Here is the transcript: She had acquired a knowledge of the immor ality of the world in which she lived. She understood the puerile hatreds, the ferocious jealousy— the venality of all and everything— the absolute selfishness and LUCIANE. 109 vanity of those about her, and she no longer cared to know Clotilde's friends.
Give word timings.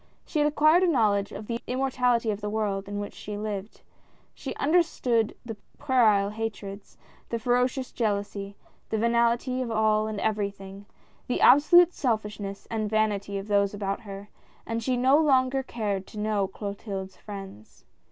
She 0.25 0.39
had 0.39 0.47
acquired 0.47 0.81
a 0.81 0.87
knowledge 0.87 1.31
of 1.31 1.45
the 1.45 1.59
immor 1.67 1.91
ality 1.95 2.31
of 2.33 2.41
the 2.41 2.49
world 2.49 2.87
in 2.87 2.97
which 2.99 3.13
she 3.13 3.37
lived. 3.37 3.81
She 4.33 4.55
understood 4.55 5.37
the 5.45 5.55
puerile 5.77 6.31
hatreds, 6.31 6.97
the 7.29 7.37
ferocious 7.37 7.91
jealousy— 7.91 8.55
the 8.89 8.97
venality 8.97 9.61
of 9.61 9.69
all 9.69 10.07
and 10.07 10.19
everything— 10.19 10.87
the 11.27 11.39
absolute 11.39 11.93
selfishness 11.93 12.65
and 12.71 12.85
LUCIANE. 12.85 12.95
109 13.09 13.09
vanity 13.19 13.37
of 13.37 13.47
those 13.47 13.75
about 13.75 14.01
her, 14.01 14.29
and 14.65 14.81
she 14.81 14.97
no 14.97 15.19
longer 15.19 15.61
cared 15.61 16.07
to 16.07 16.17
know 16.17 16.47
Clotilde's 16.47 17.15
friends. 17.17 17.85